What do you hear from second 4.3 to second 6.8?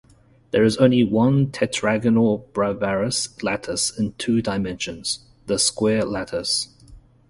dimensions: the square lattice.